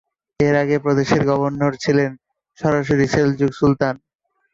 এর 0.39 0.55
আগে 0.63 0.77
প্রদেশের 0.79 1.21
গভর্নর 1.29 1.73
ছিলেন 1.83 2.11
সরাসরি 2.59 3.05
সেলজুক 3.13 3.51
সুলতান। 3.55 3.95